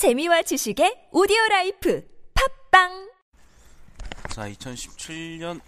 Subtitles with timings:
[0.00, 2.02] 재미와 지식의 오디오 라이프
[2.70, 3.12] 팟빵
[4.30, 5.60] 자, 2017년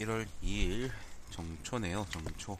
[0.00, 0.90] 1월 2일
[1.30, 2.58] 정초네요, 정초.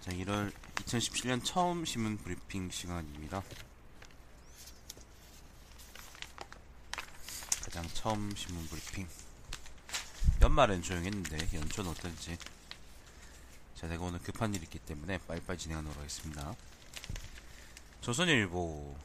[0.00, 3.42] 자, 1월 2017년 처음 신문 브리핑 시간입니다.
[7.64, 9.06] 가장 처음 신문 브리핑.
[10.40, 12.38] 연말엔 조용했는데 연초는 어떨지.
[13.74, 16.56] 자, 내가 오늘 급한 일이 있기 때문에 빨리빨리 진행하도록 하겠습니다.
[18.02, 18.96] 조선일보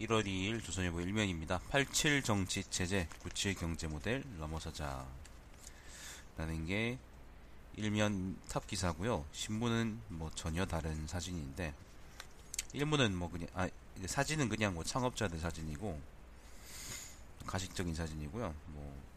[0.00, 1.60] 1월 2일 조선일보 1면입니다.
[1.70, 5.06] 87 정치 체제, 97 경제 모델 넘어서자.
[6.36, 6.98] 라는 게
[7.76, 9.24] 일면 탑 기사고요.
[9.32, 11.72] 신문은 뭐 전혀 다른 사진인데
[12.74, 13.68] 일문은 뭐 그냥 아
[14.04, 16.00] 사진은 그냥 뭐 창업자들 사진이고
[17.46, 18.54] 가식적인 사진이고요.
[18.66, 19.12] 뭐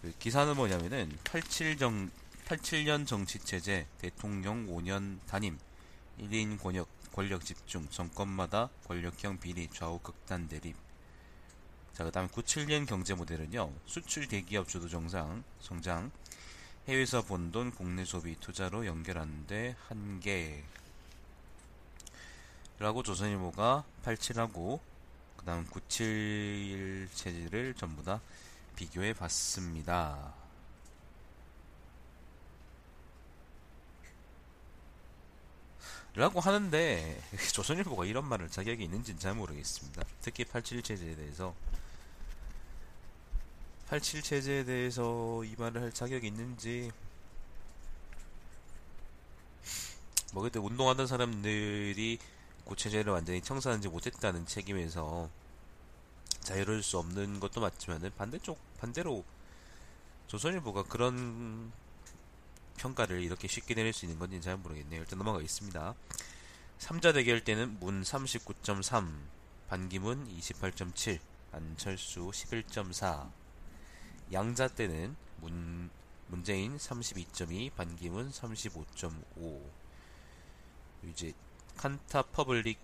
[0.00, 2.08] 그 기사는 뭐냐면은 87정
[2.46, 5.58] 87년 정치 체제 대통령 5년 단임
[6.18, 10.76] 1인 권역 권력 집중, 정권마다 권력형 비리, 좌우 극단 대립.
[11.92, 16.12] 자, 그 다음에 97년 경제 모델은요, 수출 대기업 주도 정상, 성장,
[16.86, 20.62] 해외에서 번 돈 국내 소비 투자로 연결하는데 한계.
[22.78, 24.78] 라고 조선일보가 87하고,
[25.36, 28.20] 그 다음 97 체제를 전부 다
[28.76, 30.37] 비교해 봤습니다.
[36.14, 37.20] 라고 하는데
[37.52, 40.02] 조선일보가 이런 말을 자격이 있는지는 잘 모르겠습니다.
[40.20, 41.54] 특히 87 체제에 대해서
[43.88, 46.90] 87 체제에 대해서 이 말을 할 자격이 있는지
[50.32, 52.18] 뭐 그때 운동하던 사람들이
[52.66, 55.30] 그 체제를 완전히 청산하지 못했다는 책임에서
[56.40, 59.24] 자유로울 수 없는 것도 맞지만은 반대쪽 반대로
[60.26, 61.72] 조선일보가 그런
[62.78, 65.00] 평가를 이렇게 쉽게 내릴 수 있는 건지 잘 모르겠네요.
[65.00, 65.94] 일단 넘어가겠습니다.
[66.78, 69.12] 3자 대결 때는 문 39.3,
[69.68, 71.18] 반기문 28.7,
[71.52, 73.30] 안철수 11.4.
[74.32, 75.90] 양자 때는 문,
[76.28, 79.62] 문재인 32.2, 반기문 35.5.
[81.04, 81.32] 이제
[81.76, 82.78] 칸타 퍼블릭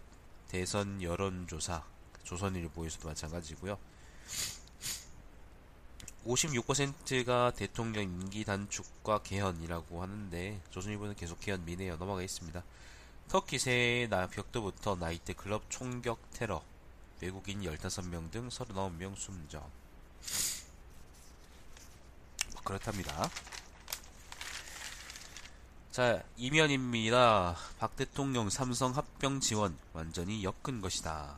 [0.49, 1.85] 대선 여론조사
[2.23, 3.79] 조선일보에서도 마찬가지고요.
[6.27, 11.97] 56%가 대통령 임기 단축과 개헌이라고 하는데 조선일보는 계속 개헌 미네요.
[11.97, 12.63] 넘어가겠습니다.
[13.29, 16.63] 터키 새해 벽두부터 나이트 클럽 총격 테러
[17.21, 19.59] 외국인 15명 등 39명 숨져
[22.53, 23.31] 뭐 그렇답니다.
[25.91, 27.57] 자, 이면입니다.
[27.79, 31.37] 박 대통령 삼성 합병 지원 완전히 엮은 것이다.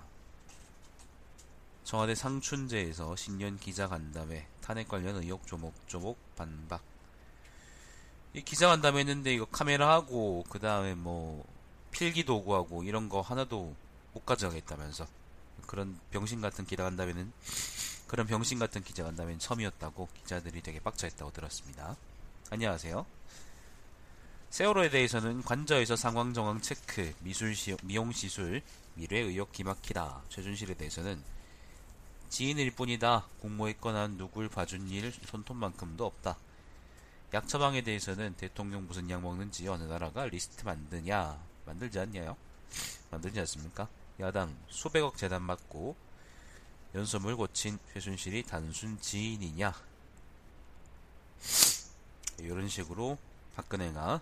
[1.84, 6.82] 청와대 상춘제에서 신년 기자 간담회 탄핵 관련 의혹 조목조목 반박.
[8.34, 11.46] 이 기자간담회 했는데 이거 카메라하고 그 다음에 뭐
[11.92, 13.76] 필기 도구하고 이런 거 하나도
[14.12, 15.06] 못 가져가겠다면서
[15.68, 17.32] 그런 병신 같은 기자간담회는
[18.08, 21.96] 그런 병신 같은 기자간담회는 처음이었다고 기자들이 되게 빡쳐했다고 들었습니다.
[22.50, 23.06] 안녕하세요.
[24.50, 28.62] 세월호에 대해서는 관저에서 상황 정황 체크, 미술 시, 미용 시술,
[28.94, 30.22] 밀회 의혹 기막히다.
[30.28, 31.22] 최순실에 대해서는
[32.36, 33.26] 지인일 뿐이다.
[33.40, 36.36] 공모했거나 누굴 봐준 일 손톱만큼도 없다.
[37.32, 41.42] 약 처방에 대해서는 대통령 무슨 약 먹는지 어느 나라가 리스트 만드냐?
[41.64, 42.36] 만들지 않냐요?
[43.10, 43.88] 만들지 않습니까?
[44.20, 45.96] 야당 수백억 재단 맞고
[46.94, 49.72] 연설문 고친 최순실이 단순 지인이냐?
[52.40, 53.16] 이런 식으로
[53.54, 54.20] 박근혜가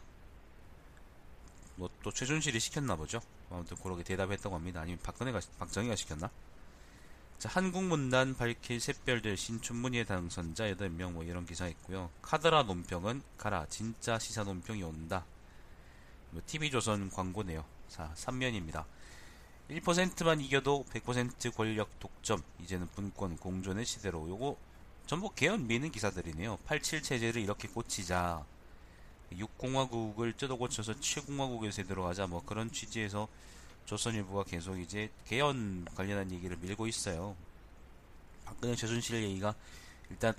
[1.74, 3.20] 뭐 또 최순실이 시켰나 보죠.
[3.50, 4.82] 아무튼 그렇게 대답했다고 합니다.
[4.82, 6.30] 아니면 박근혜가 박정희가 시켰나?
[7.38, 12.10] 자, 한국문단 밝힐 샛별들 신춘문예 당선자 8명 뭐 이런 기사 있고요.
[12.22, 15.24] 카드라 논평은 가라 진짜 시사 논평이 온다.
[16.30, 17.64] 뭐 TV조선 광고네요.
[17.88, 18.84] 자, 3면입니다.
[19.70, 22.42] 1%만 이겨도 100% 권력 독점.
[22.62, 24.28] 이제는 분권 공존의 시대로.
[24.28, 24.56] 요거
[25.06, 26.58] 전부 개헌 미는 기사들이네요.
[26.64, 28.44] 87 체제를 이렇게 꽂히자.
[29.32, 32.26] 6공화국을 뜯어 고쳐서 7공화국의 세대로 가자.
[32.26, 33.28] 뭐 그런 취지에서
[33.86, 37.36] 조선일보가 계속 이제 개헌 관련한 얘기를 밀고 있어요.
[38.44, 39.54] 박근혜 최순실 얘기가
[40.10, 40.34] 일단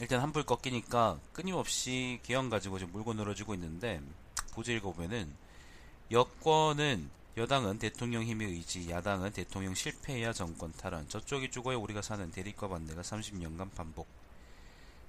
[0.00, 4.00] 일단 한불 꺾이니까 끊임없이 개헌 가지고 지금 물고 늘어지고 있는데
[4.52, 5.32] 보제 읽어보면은
[6.10, 12.68] 여권은 여당은 대통령 힘의 의지, 야당은 대통령 실패해야 정권 탈환, 저쪽이 죽어야 우리가 사는 대립과
[12.68, 14.06] 반대가 30년간 반복.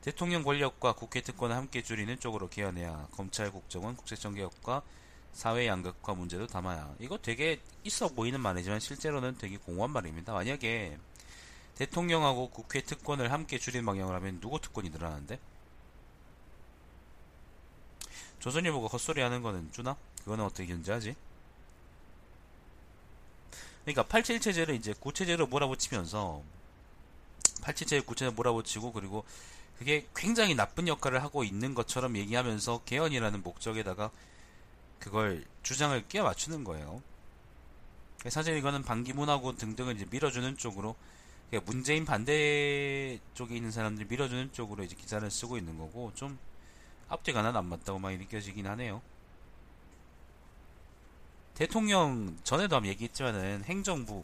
[0.02, 4.82] 대통령 권력과 국회 특권을 함께 줄이는 쪽으로 개헌해야 검찰 국정원 국세청 개혁과
[5.38, 6.96] 사회 양극화 문제도 담아야.
[6.98, 10.34] 이거 되게 있어 보이는 말이지만 실제로는 되게 공허한 말입니다.
[10.34, 10.98] 만약에
[11.76, 15.40] 대통령하고 국회 특권을 함께 줄인 방향을 하면 누구 특권이 늘어나는데?
[18.40, 19.96] 조선일보가 헛소리 하는 거는 주나?
[20.24, 21.16] 그거는 어떻게 견제하지?
[23.84, 26.42] 그러니까 87 체제를 이제 구체제로 몰아붙이면서
[27.62, 29.24] 87체제 구체제로 몰아붙이고 그리고
[29.78, 34.10] 그게 굉장히 나쁜 역할을 하고 있는 것처럼 얘기하면서 개헌이라는 목적에다가
[35.00, 37.02] 그걸 주장을 끼워 맞추는 거예요.
[38.30, 40.96] 사실 이거는 반기문하고 등등을 이제 밀어주는 쪽으로
[41.50, 46.38] 그러니까 문재인 반대 쪽에 있는 사람들이 밀어주는 쪽으로 이제 기사를 쓰고 있는 거고 좀
[47.10, 49.02] 앞뒤가 하나도 안 맞다고 많이 느껴지긴 하네요.
[51.56, 54.24] 대통령 전에도 한번 얘기했지만은 행정부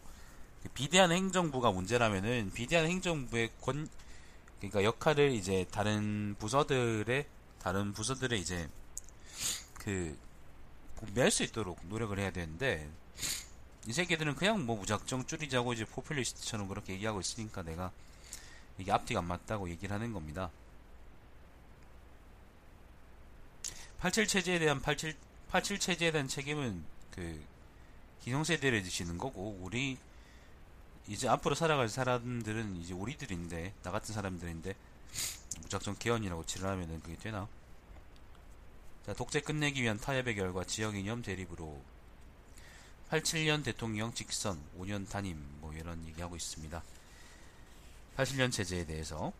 [0.61, 3.87] 그 비대한 행정부가 문제라면은 비대한 행정부의 권
[4.59, 7.25] 그러니까 역할을 이제 다른 부서들의
[7.59, 8.69] 다른 부서들의 이제
[9.79, 10.17] 그
[11.05, 12.89] 분배할 수 있도록 노력을 해야 되는데
[13.85, 17.91] 이 새끼들은 그냥 뭐 무작정 줄이자고 이제 포퓰리스트처럼 그렇게 얘기하고 있으니까 내가
[18.77, 20.49] 이게 앞뒤가 안 맞다고 얘기를 하는 겁니다.
[23.99, 25.15] 87 체제에 대한 87,
[25.49, 27.43] 87 체제에 대한 책임은 그
[28.23, 29.97] 기성세대를 지시는 거고 우리
[31.07, 34.75] 이제 앞으로 살아갈 사람들은 이제 우리들인데 나 같은 사람들인데
[35.61, 37.47] 무작정 개헌이라고 지랄하면은 그게 되나?
[39.05, 41.81] 자, 독재 끝내기 위한 타협의 결과 지역 이념 대립으로
[43.09, 46.81] 87년 대통령 직선 5년 단임 뭐 이런 얘기하고 있습니다.
[48.17, 49.33] 87년 체제에 대해서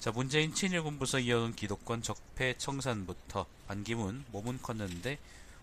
[0.00, 5.18] 자 문재인 친일 군부서 이어온 기독권 적폐 청산부터 반기문 몸은 컸는데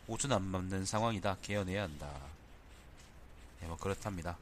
[0.08, 2.14] 옷은 안 맞는 상황이다 개헌해야 한다.
[3.60, 4.38] 네, 뭐 그렇답니다.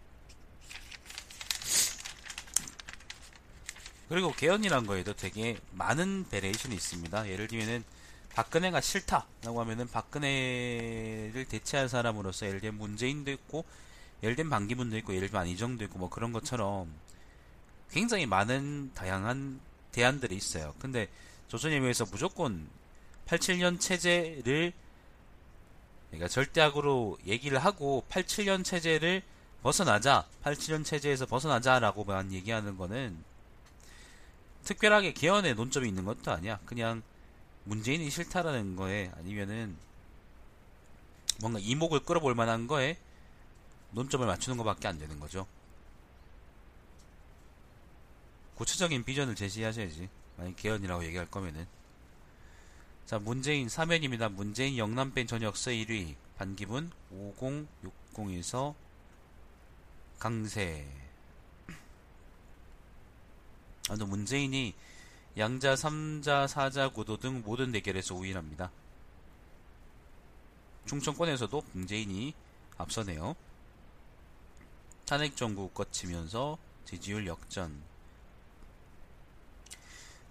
[4.10, 7.30] 그리고 개헌이란 거에도 되게 많은 variation이 있습니다.
[7.30, 7.84] 예를 들면은
[8.38, 13.66] 박근혜가 싫다라고 하면은 박근혜를 대체할 사람으로서 예를 들면 문재인도 있고
[14.22, 16.94] 예를 들면 반기문도 있고 예를 들면 안희정도 있고 뭐 그런 것처럼
[17.90, 19.60] 굉장히 많은 다양한
[19.92, 20.76] 대안들이 있어요.
[20.78, 21.10] 근데
[21.48, 22.70] 조선일보에서 무조건
[23.26, 24.72] 87년 체제를
[26.12, 29.24] 그러니까 절대악으로 얘기를 하고 87년 체제를
[29.64, 33.18] 벗어나자 87년 체제에서 벗어나자라고만 얘기하는 거는
[34.64, 36.60] 특별하게 개헌의 논점이 있는 것도 아니야.
[36.66, 37.02] 그냥
[37.68, 39.76] 문재인이 싫다라는 거에 아니면은
[41.42, 42.98] 뭔가 이목을 끌어볼 만한 거에
[43.92, 45.46] 논점을 맞추는 것밖에 안 되는 거죠.
[48.56, 50.10] 구체적인 비전을 제시하셔야지.
[50.38, 51.68] 만약 개헌이라고 얘기할 거면은.
[53.06, 54.30] 자, 문재인 사면입니다.
[54.30, 56.16] 문재인 영남팬 전역서 1위.
[56.38, 56.92] 반기문
[58.16, 58.76] 5060에서
[60.20, 60.88] 강세.
[63.90, 64.74] 아, 문재인이
[65.38, 68.72] 양자, 3자, 4자 구도 등 모든 대결에서 우위랍니다.
[70.88, 72.34] 충청권에서도 문재인이
[72.78, 73.36] 앞서네요.
[75.06, 77.82] 탄핵 정부 거치면서 지지율 역전.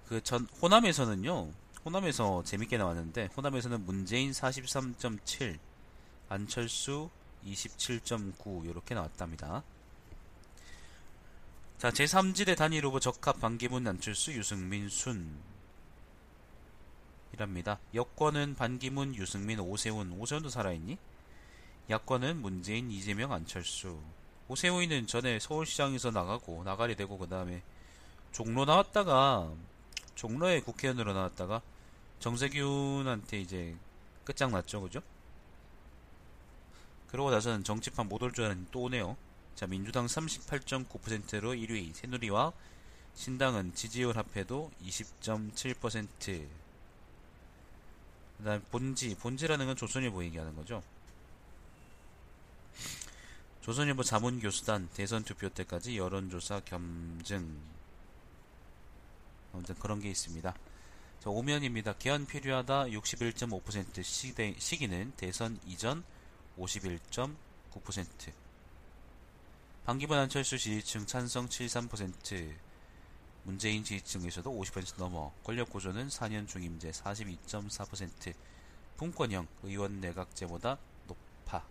[0.09, 1.53] 그 전 호남에서는요.
[1.85, 5.59] 호남에서 재밌게 나왔는데 호남에서는 문재인 43.7,
[6.29, 7.11] 안철수
[7.45, 9.63] 27.9 이렇게 나왔답니다.
[11.79, 15.39] 자, 제3지대 단일 후보 적합 반기문 안철수 유승민 순
[17.35, 17.79] 이랍니다.
[17.95, 20.97] 여권은 반기문 유승민 오세훈 오세훈도 살아있니?
[21.91, 23.99] 야권은 문재인 이재명 안철수
[24.49, 27.63] 오세훈이는 전에 서울시장에서 나가고 나가리 되고 그 다음에
[28.33, 29.53] 종로 나왔다가
[30.15, 31.61] 종로에 국회의원으로 나왔다가
[32.21, 33.77] 정세균한테 이제
[34.25, 35.03] 끝장났죠 그죠?
[37.09, 39.17] 그러고 나서는 정치판 못 올 줄 알았는데 또 오네요
[39.57, 42.53] 자, 민주당 38.9%로 1위, 새누리와
[43.15, 46.47] 신당은 지지율 합해도 20.7%.
[48.37, 50.83] 그 다음 본지, 본지라는 건 조선일보 얘기하는 거죠.
[53.63, 57.59] 조선일보 자문교수단 대선 투표 때까지 여론조사 겸증.
[59.55, 60.55] 아무튼 그런 게 있습니다.
[61.21, 61.95] 자, 오면입니다.
[61.95, 66.05] 개헌 필요하다 61.5% 시대, 시기는 대선 이전
[66.59, 68.46] 51.9%.
[69.87, 72.53] 반기문 안철수 지지층 찬성 73%,
[73.45, 78.35] 문재인 지지층에서도 50% 넘어, 권력 구조는 4년 중임제 42.4%,
[78.97, 81.65] 분권형 의원 내각제보다 높아.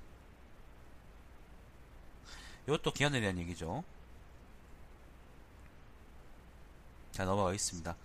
[2.66, 3.84] 이것도 기한에 대한 얘기죠.
[7.12, 7.98] 자, 넘어가겠습니다.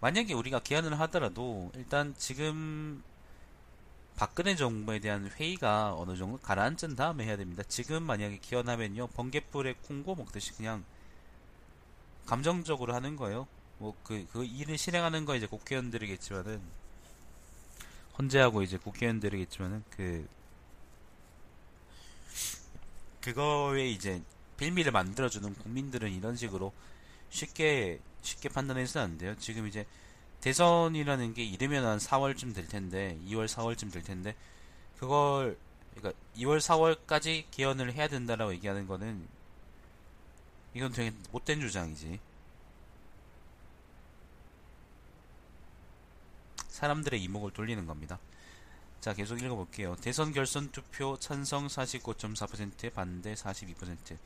[0.00, 3.02] 만약에 우리가 기한을 하더라도, 일단 지금
[4.20, 7.62] 박근혜 정부에 대한 회의가 어느 정도 가라앉은 다음에 해야 됩니다.
[7.66, 10.84] 지금 만약에 기원하면요, 번개불에 콩고 먹듯이 그냥
[12.26, 13.48] 감정적으로 하는 거예요.
[13.78, 16.60] 뭐, 그, 그 일을 실행하는 거 이제 국회의원들이겠지만은,
[18.18, 20.28] 헌재하고 이제 국회의원들이겠지만은, 그,
[23.22, 24.20] 그거에 이제
[24.58, 26.74] 빌미를 만들어주는 국민들은 이런 식으로
[27.30, 29.34] 쉽게, 쉽게 판단해서는 안 돼요.
[29.38, 29.86] 지금 이제
[30.40, 34.34] 대선이라는 게 이르면 한 4월쯤 될 텐데 2월 4월쯤 될 텐데
[34.98, 35.58] 그걸
[35.94, 39.26] 그러니까 2월 4월까지 개헌을 해야 된다라고 얘기하는 거는
[40.74, 42.20] 이건 되게 못된 주장이지.
[46.68, 48.18] 사람들의 이목을 돌리는 겁니다.
[49.00, 49.96] 자, 계속 읽어볼게요.
[49.96, 54.16] 대선 결선 투표 찬성 49.4%, 반대 42%.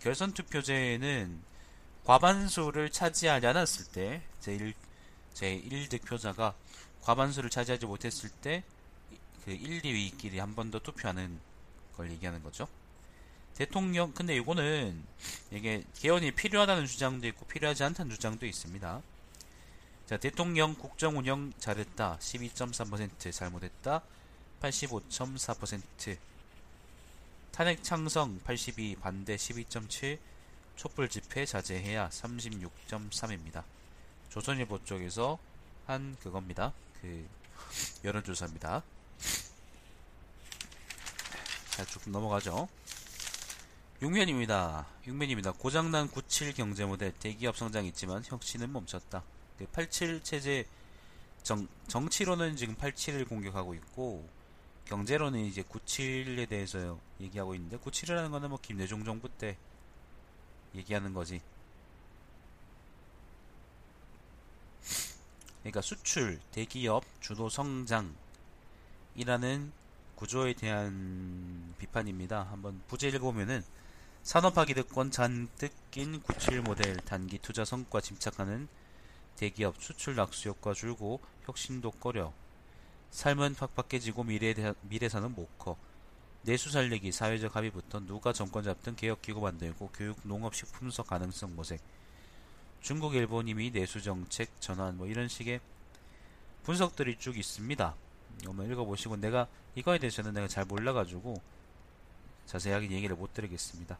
[0.00, 1.40] 결선 투표제는
[2.04, 4.74] 과반수를 차지하지 않았을 때, 제1,
[5.34, 6.54] 제1득표자가
[7.02, 8.62] 과반수를 차지하지 못했을 때,
[9.44, 11.38] 그 1, 2위끼리 한 번 더 투표하는
[11.96, 12.66] 걸 얘기하는 거죠.
[13.54, 15.04] 대통령, 근데 이거는,
[15.52, 19.02] 이게 개헌이 필요하다는 주장도 있고, 필요하지 않다는 주장도 있습니다.
[20.06, 22.18] 자, 대통령 국정 운영 잘했다.
[22.20, 24.02] 12.3% 잘못했다.
[24.60, 26.16] 85.4%
[27.52, 30.18] 탄핵 창성 82 반대 12.7
[30.76, 33.62] 촛불 집회 자제해야 36.3입니다.
[34.34, 35.38] 조선일보 쪽에서
[35.86, 36.72] 한 그겁니다.
[37.00, 37.24] 그
[38.02, 38.82] 여론조사입니다.
[41.70, 42.68] 자, 조금 넘어가죠.
[44.02, 44.86] 6면입니다.
[45.04, 45.56] 6면입니다.
[45.56, 49.22] 고장난 97 경제 모델 대기업 성장 있지만 혁신은 멈췄다.
[49.72, 50.66] 87그 체제
[51.44, 54.28] 정, 정치로는 지금 87을 공격하고 있고
[54.86, 59.56] 경제로는 이제 97에 대해서 얘기하고 있는데 97이라는 거는 뭐 김대중 정부 때
[60.74, 61.40] 얘기하는 거지.
[65.64, 68.12] 그러니까 수출, 대기업, 주도 성장이라는
[70.14, 72.42] 구조에 대한 비판입니다.
[72.50, 73.64] 한번 부제 읽어보면은
[74.22, 78.68] 산업화 기득권 잔뜩 낀 97 모델 단기 투자 성과 집착하는
[79.36, 82.34] 대기업 수출 낙수 효과 줄고 혁신도 꺼려
[83.10, 85.78] 삶은 팍팍해지고 미래 미래사는 못 커.
[86.42, 91.80] 내수 살리기 사회적 합의부터 누가 정권 잡든 개혁기구 만들고 교육 농업 식품서 가능성 모색
[92.84, 95.58] 중국 일본 이미 내수 정책 전환 뭐 이런 식의
[96.64, 97.94] 분석들이 쭉 있습니다.
[98.44, 101.40] 한번 읽어보시고 내가 이거에 대해서는 내가 잘 몰라가지고
[102.44, 103.98] 자세하게 얘기를 못 드리겠습니다.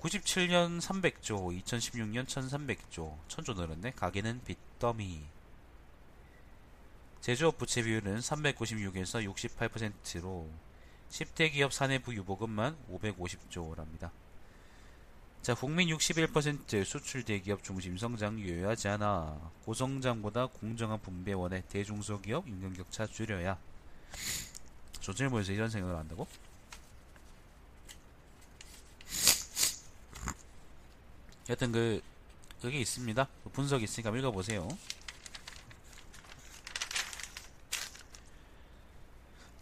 [0.00, 3.92] 97년 300조, 2016년 1300조, 천조 늘었네.
[3.92, 5.20] 가계는 빚더미.
[7.20, 10.50] 제조업 부채 비율은 396에서 68%로
[11.08, 14.10] 10대 기업 사내부 유보금만 550조랍니다.
[15.42, 19.38] 자, 국민 61% 수출 대기업 중심 성장 유효하지 않아.
[19.64, 23.56] 고성장보다 공정한 분배 원해 대중소기업 임금격차 줄여야.
[25.00, 26.26] 조선일보에서 이런 생각을 한다고?
[31.48, 32.02] 여튼 그
[32.60, 33.26] 그게 있습니다.
[33.42, 34.68] 그 분석이 있으니까 읽어보세요.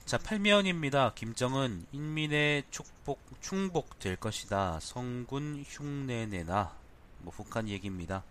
[0.09, 1.15] 자, 8면입니다.
[1.15, 4.81] 김정은 인민의 축복 충복될 것이다.
[4.81, 6.75] 성군 흉내내나.
[7.19, 8.25] 뭐 북한 얘기입니다.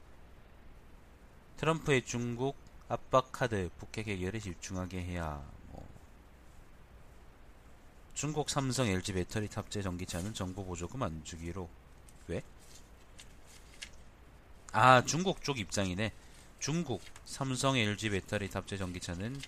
[1.58, 2.56] 트럼프의 중국
[2.90, 5.40] 압박 카드 북핵 해결에 집중하게 해야
[5.72, 5.88] 뭐
[8.16, 11.70] 중국 삼성 LG 배터리 탑재 전기차는 정부 보조금 안 주기로
[12.28, 12.42] 왜?
[14.72, 16.12] 아 중국 쪽 입장이네.
[16.58, 19.40] 중국 삼성 LG 배터리 탑재 전기차는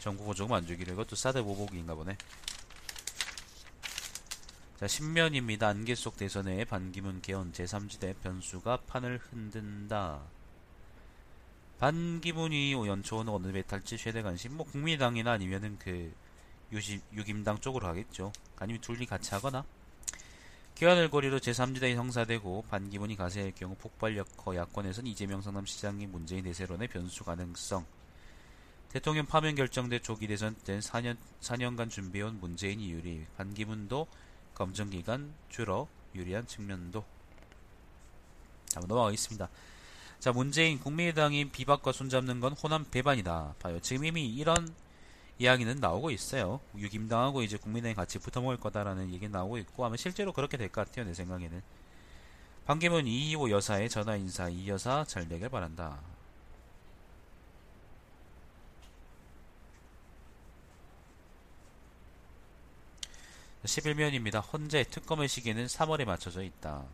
[0.00, 2.16] 정부 보조금 안 주기로 이것도 사드 보복인가 보네.
[4.78, 5.68] 자, 신면입니다.
[5.68, 10.22] 안개 속 대선에 반기문 개헌 제3지대 변수가 판을 흔든다.
[11.78, 16.10] 반기문이 연초는 어느 배 탈지 최대 관심 뭐 국민당이나 아니면은 그
[16.72, 18.32] 유시, 유김당 쪽으로 하겠죠.
[18.56, 19.64] 아니면 둘이 같이 하거나
[20.76, 27.22] 개헌을 거리로 제3지대에 형사되고 반기문이 가세할 경우 폭발력 커 야권에선 이재명 성남시장이 문재인 대세론의 변수
[27.22, 27.84] 가능성
[28.92, 34.08] 대통령 파면 결정돼 조기 대선 때 4년, 4년간 준비해온 문재인이 유리, 반기문도
[34.54, 37.04] 검증기간 줄어 유리한 측면도.
[38.66, 39.48] 자, 넘어가겠습니다.
[40.18, 43.54] 자, 문재인 국민의당이 비박과 손잡는 건 호남 배반이다.
[43.60, 43.78] 봐요.
[43.80, 44.74] 지금 이미 이런
[45.38, 46.60] 이야기는 나오고 있어요.
[46.76, 51.06] 유김당하고 이제 국민의당 같이 붙어먹을 거다라는 얘기 나오고 있고, 아마 실제로 그렇게 될 것 같아요.
[51.06, 51.62] 내 생각에는.
[52.66, 56.09] 반기문 이희호 여사의 전화 인사, 이 여사 잘 되길 바란다.
[63.64, 64.42] 11면입니다.
[64.52, 66.84] 헌재 특검의 시기는 3월에 맞춰져 있다.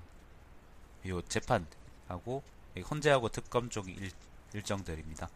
[1.09, 2.43] 요 재판하고
[2.91, 4.11] 헌재하고 특검 쪽 일,
[4.53, 5.29] 일정들입니다.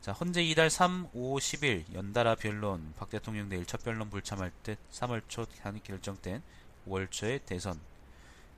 [0.00, 4.78] 자, 헌재 이달 3, 5, 10일 연달아 변론, 박 대통령 내일 첫 변론 불참할 듯
[4.92, 5.46] 3월 초
[5.84, 6.42] 결정된
[6.86, 7.80] 5월 초의 대선.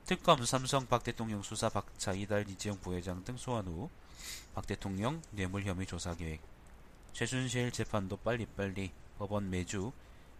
[0.05, 3.89] 특검 삼성 박 대통령 수사 박차 이달 이재용 부회장 등 소환 후
[4.53, 6.41] 박 대통령 뇌물 혐의 조사 계획.
[7.13, 9.91] 최순실 재판도 빨리빨리 법원 매주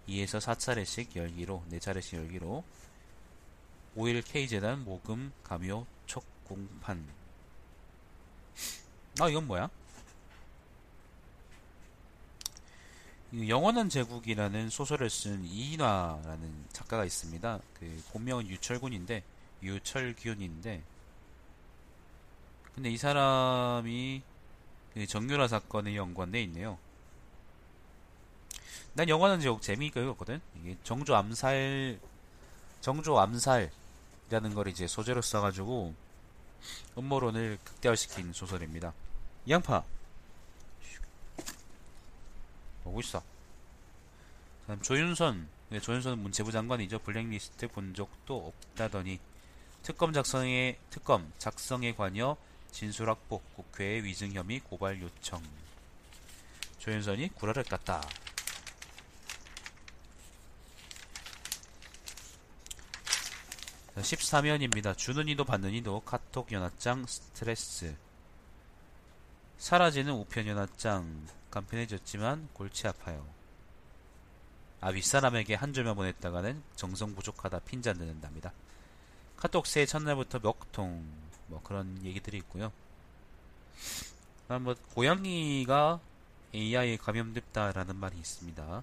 [0.09, 2.63] 2에서 4차례씩 열기로 4차례씩 열기로
[3.95, 7.05] 5일 K재단 모금 감요 촉공판
[9.19, 9.69] 아 이건 뭐야?
[13.31, 17.59] 이 영원한 제국이라는 소설을 쓴 이인화라는 작가가 있습니다.
[17.79, 19.23] 그 본명은 유철군인데
[19.61, 20.81] 유철균인데
[22.73, 24.23] 근데 이 사람이
[24.93, 26.79] 그 정유라 사건에 연관돼 있네요.
[28.93, 30.41] 난 영화는 제국 재미있게 읽었거든.
[30.61, 31.99] 이게 정조 암살,
[32.81, 35.93] 정조 암살이라는 걸 이제 소재로 써가지고
[36.97, 38.93] 음모론을 극대화시킨 소설입니다.
[39.45, 39.83] 이 양파
[42.83, 43.21] 보고 있어.
[44.67, 46.99] 다음 조윤선, 네, 조윤선은 문체부 장관이죠.
[46.99, 49.19] 블랙리스트 본 적도 없다더니
[49.83, 52.37] 특검 작성에 특검 작성에 관여
[52.71, 55.41] 진술 확보, 국회에 위증 혐의 고발 요청.
[56.79, 58.07] 조윤선이 구라를 깠다.
[63.99, 64.97] 자, 14면입니다.
[64.97, 67.97] 주는 이도 받는 이도 카톡 연합장 스트레스.
[69.57, 73.27] 사라지는 우편 연합장 간편해졌지만 골치 아파요.
[74.79, 78.53] 아 윗사람에게 한 줄만 보냈다가는 정성 부족하다 핀잔 듣는답니다.
[79.35, 81.03] 카톡 새해 첫날부터 멱통
[81.47, 82.71] 뭐 그런 얘기들이 있고요.
[84.43, 85.99] 그다음 뭐 고양이가
[86.55, 88.81] AI에 감염됐다라는 말이 있습니다.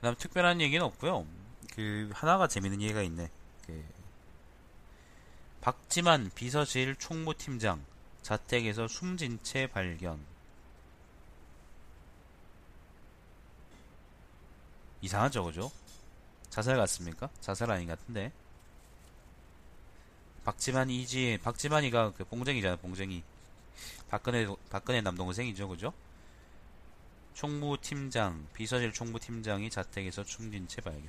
[0.00, 1.26] 그다음 특별한 얘기는 없고요.
[1.74, 3.30] 그 하나가 재밌는 얘기가 있네.
[3.66, 3.84] 그
[5.60, 7.84] 박지만 비서실 총무팀장
[8.22, 10.18] 자택에서 숨진 채 발견.
[15.02, 15.70] 이상하죠, 그죠?
[16.48, 17.28] 자살 같습니까?
[17.40, 18.32] 자살 아닌 것 같은데.
[20.44, 23.22] 박지만 이지, 박지만이가 그 봉쟁이잖아, 봉쟁이.
[24.08, 25.92] 박근혜, 박근혜 남동생이죠, 그죠?
[27.40, 31.06] 총무팀장, 비서실 총무팀장이 자택에서 숨진 채 발견.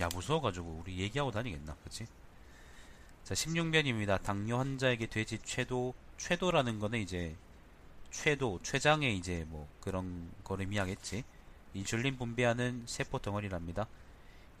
[0.00, 2.08] 야, 무서워가지고 우리 얘기하고 다니겠나, 그치?
[3.22, 4.20] 자, 16변입니다.
[4.20, 7.36] 당뇨 환자에게 돼지 최도, 최도라는 거는 이제,
[8.10, 11.22] 최도, 췌장에 이제 뭐 그런 거를 의미하겠지.
[11.74, 13.86] 인슐린 분비하는 세포 덩어리랍니다.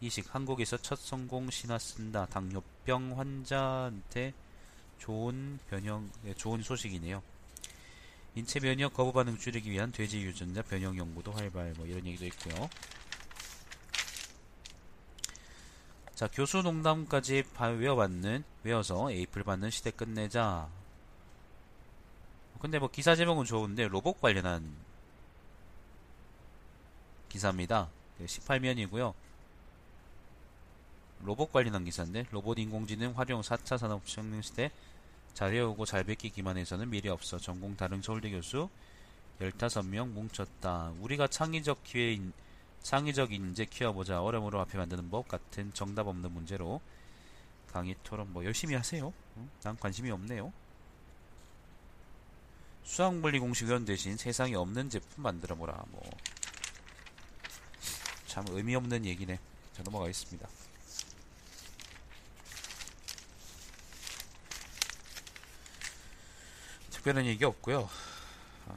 [0.00, 2.24] 이식 한국에서 첫 성공 신화 쓴다.
[2.26, 4.32] 당뇨병 환자한테
[4.98, 7.20] 좋은 변형, 예, 좋은 소식이네요.
[8.34, 12.70] 인체 면역 거부 반응 줄이기 위한 돼지 유전자 변형 연구도 활발 뭐 이런 얘기도 있고요.
[16.14, 20.68] 자, 교수 농담까지 외워받는 외워서 에이플 받는 시대 끝내자.
[22.60, 24.76] 근데 뭐 기사 제목은 좋은데 로봇 관련한
[27.30, 27.88] 기사입니다.
[28.20, 29.14] 18면이고요.
[31.22, 34.70] 로봇 관련한 기사인데 로봇 인공지능 활용 4차 산업혁명 시대
[35.34, 37.38] 잘 외우고 잘 베끼기만 해서는 미래 없어.
[37.38, 38.68] 전공 다른 서울대 교수
[39.40, 40.92] 15명 뭉쳤다.
[41.00, 42.32] 우리가 창의적 기회인
[42.82, 44.22] 창의적 인재 키워보자.
[44.22, 46.80] 어려움으로 앞에 만드는 법 같은 정답 없는 문제로
[47.72, 49.12] 강의 토론 뭐 열심히 하세요.
[49.62, 50.52] 난 관심이 없네요.
[52.84, 55.84] 수학 물리 공식위원 대신 세상에 없는 제품 만들어 보라.
[55.88, 56.02] 뭐
[58.30, 59.40] 참 의미 없는 얘기네.
[59.72, 60.48] 자 넘어가겠습니다.
[67.00, 67.88] 특별한 얘기 없고요.
[68.68, 68.74] 아...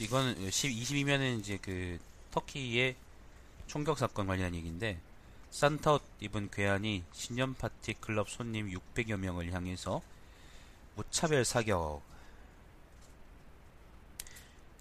[0.00, 2.00] 이거는 22면은 이제 그
[2.32, 2.96] 터키의
[3.68, 4.98] 총격 사건 관련한 얘기인데
[5.52, 10.02] 산타 옷 입은 괴한이 신년 파티 클럽 손님 600여 명을 향해서
[10.96, 12.02] 무차별 사격.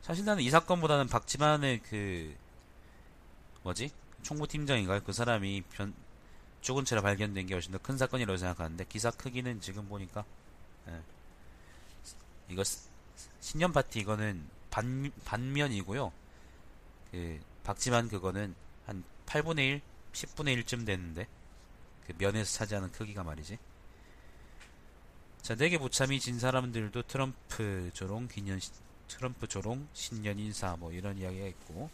[0.01, 2.35] 사실 나는 이 사건보다는 박지만의 그
[3.61, 3.91] 뭐지
[4.23, 5.01] 총무팀장인가요?
[5.03, 5.93] 그 사람이 변,
[6.61, 10.23] 죽은 채로 발견된 게 훨씬 더 큰 사건이라고 생각하는데 기사 크기는 지금 보니까
[10.87, 11.01] 예.
[12.49, 12.63] 이거
[13.39, 16.11] 신년 파티 이거는 반, 반면이고요.
[17.11, 18.55] 그 박지만 그거는
[18.85, 19.81] 한 8분의 1,
[20.13, 21.27] 10분의 1쯤 되는데
[22.07, 23.57] 그 면에서 차지하는 크기가 말이지.
[25.41, 28.59] 자, 내게 무참히 진 사람들도 트럼프 조롱 기념
[29.07, 31.89] 트럼프 조롱 신년 인사 뭐 이런 이야기가 있고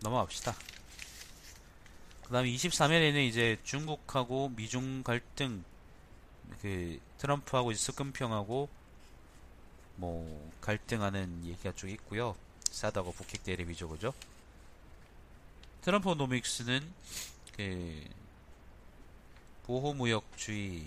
[0.00, 0.54] 넘어갑시다.
[2.24, 5.64] 그 다음에 23일에는 이제 중국하고 미중 갈등,
[6.60, 8.68] 그, 트럼프하고 이제 스금평하고,
[9.96, 12.36] 뭐, 갈등하는 얘기가 쭉 있고요
[12.70, 14.12] 싸다고 북핵 대립이죠, 그죠?
[15.80, 16.92] 트럼프 노믹스는,
[17.56, 18.04] 그,
[19.64, 20.86] 보호무역주의,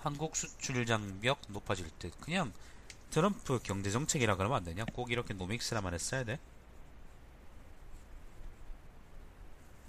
[0.00, 2.18] 한국 수출 장벽 높아질 듯.
[2.20, 2.52] 그냥,
[3.10, 4.84] 트럼프 경제정책이라 그러면 안 되냐?
[4.92, 6.38] 꼭 이렇게 nomics라만 했어야 돼?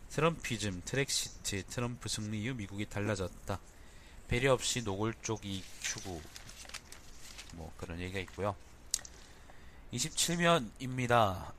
[0.10, 3.60] Trumpism, Trexit, 트럼프 승리 이후 미국이 달라졌다.
[4.28, 6.22] 배려 없이 노골적 이익 추구.
[7.54, 8.56] 뭐 그런 얘기가 있고요.
[9.94, 11.52] 27면입니다.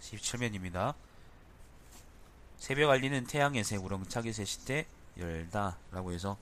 [0.00, 0.94] 27면입니다.
[2.58, 4.86] 새벽 알리는 태양의 새 우렁차게 새 시대
[5.18, 6.38] 열다 라고 해서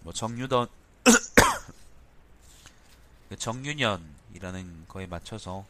[0.00, 0.79] 뭐 정유던 그
[3.36, 5.64] 정유년이라는 거에 맞춰서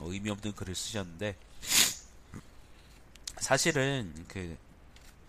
[0.00, 1.36] 의미 없는 글을 쓰셨는데
[3.38, 4.56] 사실은 그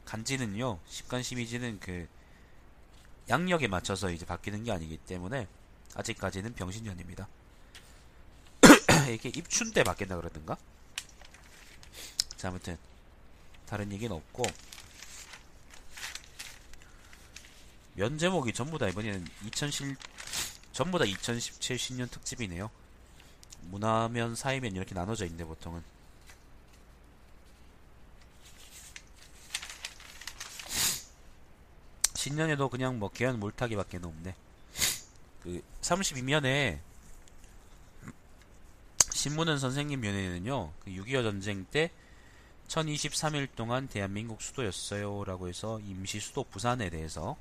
[0.05, 2.07] 간지는요 십간 심의지는 그
[3.29, 5.47] 양력에 맞춰서 이제 바뀌는 게 아니기 때문에
[5.95, 7.27] 아직까지는 병신년입니다.
[9.11, 10.57] 이게 입춘 때 바뀐다 그러던가?
[12.37, 12.77] 자, 아무튼
[13.65, 14.43] 다른 얘기는 없고
[17.95, 19.97] 면 제목이 전부 다 이번에는 2010
[20.77, 22.69] 전부 다 2017 신년 특집이네요.
[23.61, 25.81] 문화면, 사이면 이렇게 나눠져 있는데 보통은
[32.13, 34.35] 신년에도 그냥 뭐 개연 몰타기밖에 없네.
[35.41, 36.79] 그 32면에
[39.11, 40.73] 신문은 선생님 면에는요.
[40.85, 41.89] 그 6.25 전쟁 때
[42.67, 45.23] 1023일 동안 대한민국 수도였어요.
[45.23, 47.35] 라고 해서 임시 수도 부산에 대해서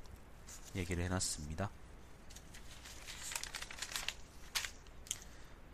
[0.74, 1.68] 얘기를 해놨습니다.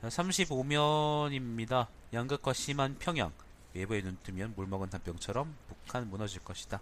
[0.03, 1.87] 35면입니다.
[2.13, 3.33] 양극화 심한 평양.
[3.75, 6.81] 외부에 눈 뜨면 물먹은 단병처럼 북한 무너질 것이다.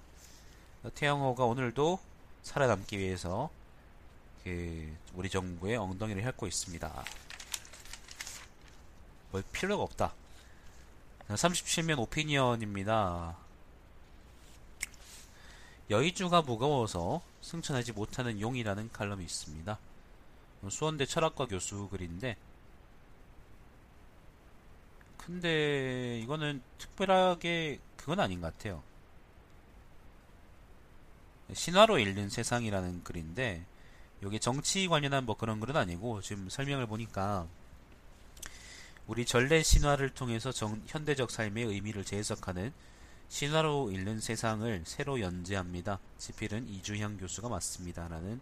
[0.95, 2.01] 태영호가 오늘도
[2.43, 3.51] 살아남기 위해서
[4.43, 7.05] 그 우리 정부의 엉덩이를 핥고 있습니다.
[9.31, 10.15] 뭘 필요가 없다.
[11.29, 13.37] 37면 오피니언입니다.
[15.91, 19.79] 여의주가 무거워서 승천하지 못하는 용이라는 칼럼이 있습니다.
[20.69, 22.37] 수원대 철학과 교수 글인데
[25.31, 28.83] 근데 이거는 특별하게 그건 아닌 것 같아요.
[31.53, 33.65] 신화로 읽는 세상이라는 글인데
[34.25, 37.47] 여기 정치 관련한 뭐 그런 글은 아니고 지금 설명을 보니까
[39.07, 42.73] 우리 전래 신화를 통해서 정, 현대적 삶의 의미를 재해석하는
[43.29, 46.01] 신화로 읽는 세상을 새로 연재합니다.
[46.19, 48.09] 지필은 이주향 교수가 맞습니다.
[48.09, 48.41] 라는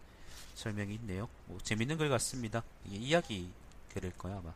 [0.54, 1.28] 설명이 있네요.
[1.48, 2.62] 뭐 재밌는 글 같습니다.
[2.86, 3.50] 이게 이야기
[3.92, 4.54] 글일 거야 아마.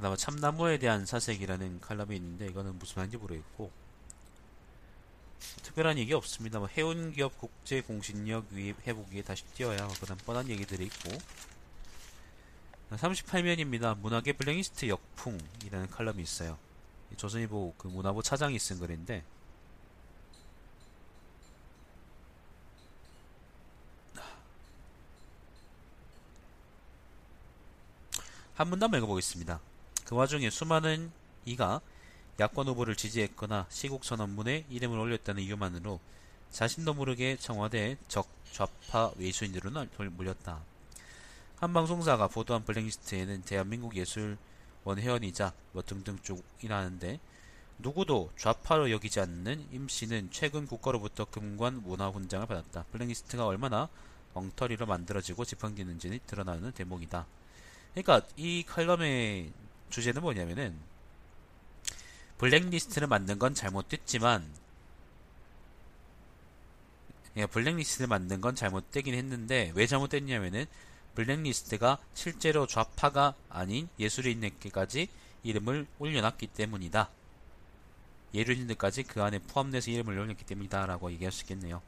[0.00, 3.70] 그 다음 참나무에 대한 사색이라는 칼럼이 있는데 이거는 무슨 말인지 모르겠고
[5.62, 6.58] 특별한 얘기 없습니다.
[6.58, 11.10] 뭐 해운 기업 국제 공신력 위해 회복에 다시 뛰어야 뭐 그다음 뻔한 얘기들이 있고
[12.92, 13.98] 38면입니다.
[13.98, 16.56] 문학의 블랙리스트 역풍이라는 칼럼이 있어요.
[17.18, 19.22] 조선일보 그 문화부 차장이 쓴 글인데
[28.54, 29.60] 한 문단 읽어보겠습니다.
[30.10, 31.12] 그 와중에 수많은
[31.44, 31.80] 이가
[32.40, 36.00] 야권 후보를 지지했거나 시국 선언문에 이름을 올렸다는 이유만으로
[36.50, 39.70] 자신도 모르게 청와대 적 좌파 외수인들로
[40.10, 40.58] 몰렸다.
[41.60, 47.20] 한 방송사가 보도한 블랙리스트에는 대한민국 예술원 회원이자 뭐 등등 쪽이라는데
[47.78, 52.84] 누구도 좌파로 여기지 않는 임 씨는 최근 국가로부터 금관 문화훈장을 받았다.
[52.90, 53.88] 블랙리스트가 얼마나
[54.34, 57.26] 엉터리로 만들어지고 지팡기는지 드러나는 대목이다.
[57.94, 59.52] 그러니까 이 칼럼의
[59.90, 60.78] 주제는 뭐냐면은
[62.38, 64.60] 블랙리스트를 만든 건 잘못됐지만
[67.36, 70.66] 예, 블랙리스트를 만든 건 잘못되긴 했는데 왜 잘못됐냐면은
[71.14, 75.08] 블랙리스트가 실제로 좌파가 아닌 예술인에게까지
[75.42, 77.10] 이름을 올려놨기 때문이다.
[78.34, 81.82] 예술인들까지 그 안에 포함돼서 이름을 올렸기 때문이다 라고 얘기할 수 있겠네요.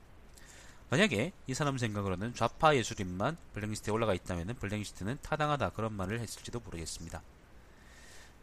[0.90, 7.22] 만약에 이 사람 생각으로는 좌파 예술인만 블랙리스트에 올라가 있다면 블랙리스트는 타당하다 그런 말을 했을지도 모르겠습니다.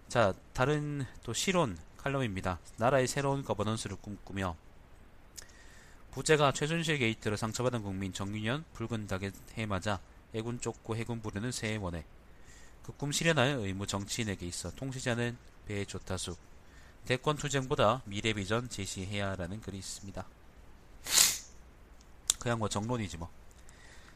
[0.09, 2.57] 자, 다른 또 시론 칼럼입니다.
[2.77, 4.55] 나라의 새로운 governance를 꿈꾸며
[6.09, 9.99] 부제가 최순실 게이트로 상처받은 국민 정유년 붉은 닭의 해맞아
[10.33, 12.03] 액운 쫓고 행운 부르는 새해 원해
[12.81, 16.35] 그꿈 실현할 의무 정치인에게 있어 통치자는 배의 조타수
[17.05, 20.25] 대권 투쟁보다 미래 비전 제시해야 라는 글이 있습니다.
[22.39, 23.29] 그냥 뭐 정론이지 뭐.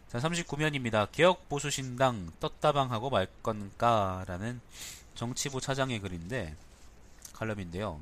[0.07, 1.11] 자, 39면입니다.
[1.11, 4.23] 개혁 보수신당 떴다방하고 말 건가?
[4.27, 4.59] 라는
[5.15, 6.55] 정치부 차장의 글인데,
[7.33, 7.99] 칼럼인데요.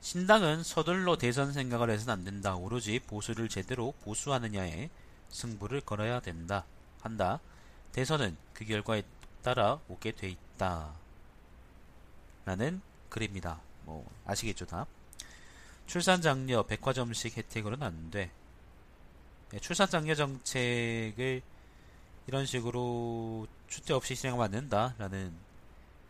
[0.00, 2.54] 신당은 서둘러 대선 생각을 해서는 안 된다.
[2.54, 4.90] 오로지 보수를 제대로 보수하느냐에
[5.30, 6.64] 승부를 걸어야 된다.
[7.00, 7.40] 한다.
[7.92, 9.02] 대선은 그 결과에
[9.42, 10.92] 따라 오게 돼 있다.
[12.44, 13.60] 라는 글입니다.
[13.84, 14.86] 뭐 아시겠죠 다.
[15.86, 18.30] 출산 장려 백화점식 혜택으로는 안 돼.
[19.54, 21.40] 네, 출산장려 정책을
[22.26, 25.32] 이런 식으로 추대 없이 진행하면 안 된다라는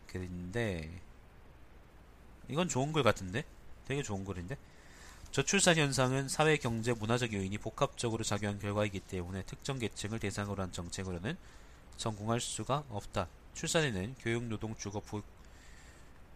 [0.07, 0.89] 글인데
[2.49, 3.43] 이건 좋은 글 같은데
[3.87, 4.57] 되게 좋은 글인데
[5.29, 11.37] 저출산 현상은 사회, 경제, 문화적 요인이 복합적으로 작용한 결과이기 때문에 특정 계층을 대상으로 한 정책으로는
[11.97, 13.27] 성공할 수가 없다.
[13.53, 15.21] 출산에는 교육, 노동, 주거, 보,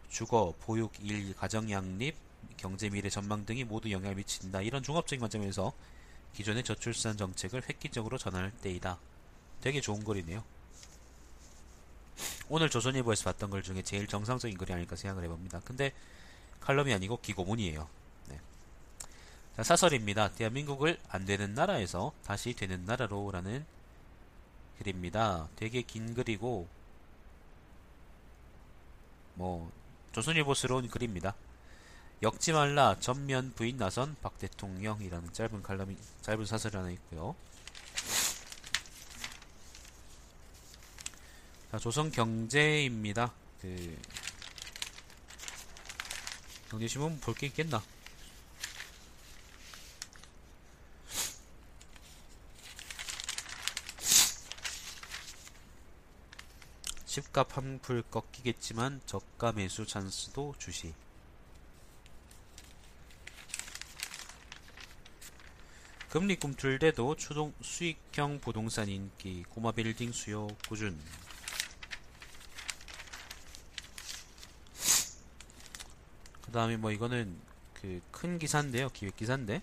[0.08, 2.14] 주거, 보육, 일, 가정 양립,
[2.56, 4.62] 경제 미래 전망 등이 모두 영향을 미친다.
[4.62, 5.72] 이런 종합적인 관점에서
[6.34, 8.98] 기존의 저출산 정책을 획기적으로 전환할 때이다.
[9.60, 10.42] 되게 좋은 글이네요.
[12.48, 15.60] 오늘 조선일보에서 봤던 글 중에 제일 정상적인 글이 아닐까 생각을 해봅니다.
[15.64, 15.92] 근데
[16.60, 17.88] 칼럼이 아니고 기고문이에요.
[18.28, 18.40] 네.
[19.56, 20.32] 자, 사설입니다.
[20.32, 23.64] 대한민국을 안 되는 나라에서 다시 되는 나라로 라는
[24.78, 25.48] 글입니다.
[25.56, 26.66] 되게 긴 글이고
[29.34, 29.70] 뭐
[30.12, 31.34] 조선일보스러운 글입니다.
[32.22, 37.34] 역지 말라 전면 부인 나선 박 대통령이라는 짧은 칼럼이 짧은 사설이 하나 있고요.
[41.70, 43.32] 자, 조선 경제입니다.
[43.62, 43.96] 그
[46.70, 47.82] 경제신문 볼 게 있겠나?
[57.06, 60.94] 집값 한풀 꺾이겠지만 저가 매수 찬스도 주시.
[66.10, 70.98] 금리 꿈틀대도 추동 수익형 부동산 인기, 고마 빌딩 수요 꾸준.
[76.42, 77.38] 그 다음에 뭐 이거는
[77.74, 78.90] 그 큰 기사인데요.
[78.90, 79.62] 기획 기사인데.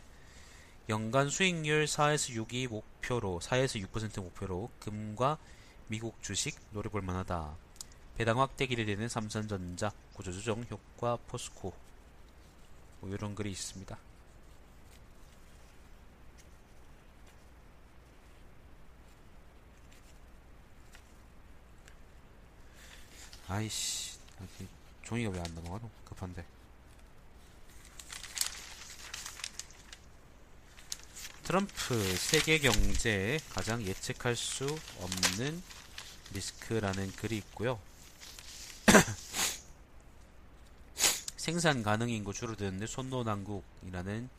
[0.89, 5.37] 연간 수익률 4에서 6이 목표로, 4에서 6% 목표로 금과
[5.87, 7.55] 미국 주식 노려볼 만하다.
[8.15, 11.73] 배당 확대 기대되는 삼성전자 구조조정 효과 포스코
[13.01, 14.06] 뭐 이런 글이 있습니다.
[23.47, 24.17] 아이씨
[25.03, 25.89] 종이가 왜 안 넘어가노?
[26.05, 26.45] 급한데.
[31.43, 34.65] 트럼프 세계 경제에 가장 예측할 수
[34.99, 35.63] 없는
[36.33, 37.79] 리스크라는 글이 있고요.
[41.37, 44.29] 생산 가능 인구 줄어드는데 손노난국이라는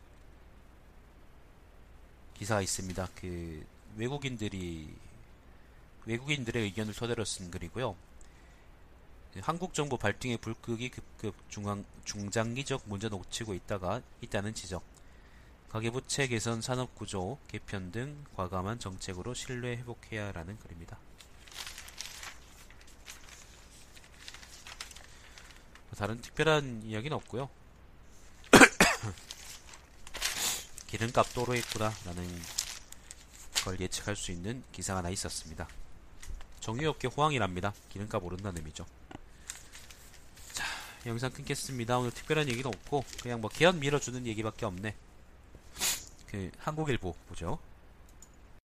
[2.39, 3.09] 기사가 있습니다.
[3.15, 3.65] 그
[3.97, 4.95] 외국인들이
[6.05, 7.97] 외국인들의 의견을 토대로 쓴 글이고요.
[9.41, 14.83] 한국 정부 발등의 불극이 급급 중앙, 중장기적 문제 놓치고 있다가 있다는 지적.
[15.69, 20.99] 가계부채 개선, 산업 구조 개편 등 과감한 정책으로 신뢰 회복해야 하라는 글입니다.
[25.97, 27.51] 다른 특별한 이야기는 없고요.
[30.87, 32.41] 기름값 또로 했구나 라는
[33.65, 35.69] 걸 예측할 수 있는 기사가 하나 있었습니다.
[36.61, 37.75] 정유업계 호황이랍니다.
[37.91, 38.87] 기름값 오른다는 의미죠.
[41.09, 41.99] 자, 영상 끊겠습니다.
[41.99, 44.95] 오늘 특별한 얘기는 없고 그냥 뭐 개헌 밀어주는 얘기밖에 없네.
[46.27, 47.59] 그 한국일보 보죠.